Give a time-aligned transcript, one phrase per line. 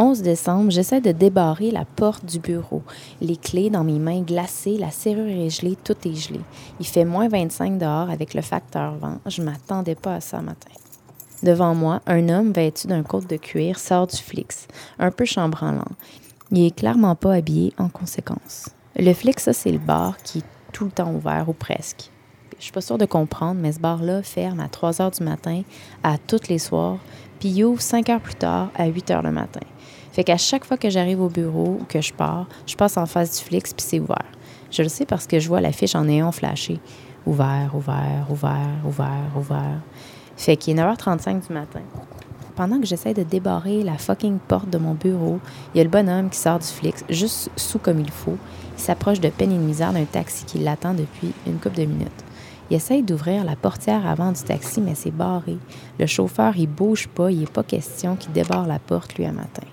[0.00, 2.82] 11 décembre, j'essaie de débarrer la porte du bureau.
[3.20, 6.38] Les clés dans mes mains glacées, la serrure est gelée, tout est gelé.
[6.78, 9.18] Il fait moins 25 dehors avec le facteur vent.
[9.26, 10.70] Je m'attendais pas à ça matin.
[11.42, 14.68] Devant moi, un homme vêtu d'un côte de cuir sort du Flix,
[15.00, 15.90] un peu chambranlant.
[16.52, 18.70] Il est clairement pas habillé en conséquence.
[18.96, 22.10] Le Flix, ça, c'est le bar qui est tout le temps ouvert ou presque.
[22.58, 25.62] Je suis pas sûre de comprendre, mais ce bar-là ferme à 3 heures du matin
[26.02, 26.98] à tous les soirs,
[27.38, 29.60] puis ouvre 5 heures plus tard à 8 heures le matin.
[30.12, 33.06] Fait qu'à chaque fois que j'arrive au bureau ou que je pars, je passe en
[33.06, 34.24] face du Flix puis c'est ouvert.
[34.70, 36.80] Je le sais parce que je vois l'affiche en néon flashé.
[37.26, 39.80] Ouvert, ouvert, ouvert, ouvert, ouvert.
[40.36, 41.80] Fait qu'il est 9h35 du matin.
[42.56, 45.38] Pendant que j'essaie de débarrer la fucking porte de mon bureau,
[45.72, 48.36] il y a le bonhomme qui sort du Flix, juste sous comme il faut.
[48.76, 52.24] Il s'approche de peine de misère d'un taxi qui l'attend depuis une couple de minutes.
[52.70, 55.56] Il essaye d'ouvrir la portière avant du taxi, mais c'est barré.
[55.98, 59.32] Le chauffeur, il bouge pas, il n'est pas question qu'il débarre la porte, lui, un
[59.32, 59.66] matin.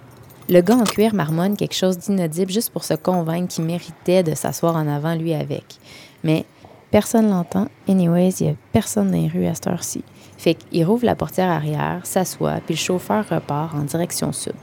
[0.47, 4.35] Le gars en cuir marmonne quelque chose d'inaudible juste pour se convaincre qu'il méritait de
[4.35, 5.79] s'asseoir en avant lui avec.
[6.23, 6.45] Mais
[6.91, 7.67] personne l'entend.
[7.89, 10.03] Anyways, il n'y a personne dans les rues à cette heure-ci.
[10.37, 14.53] Fait qu'il rouvre la portière arrière, s'assoit, puis le chauffeur repart en direction sud.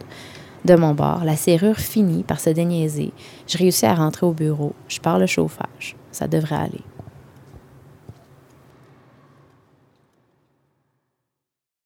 [0.64, 3.12] De mon bord, la serrure finit par se déniaiser.
[3.48, 4.74] Je réussis à rentrer au bureau.
[4.86, 5.96] Je pars le chauffage.
[6.12, 6.80] Ça devrait aller.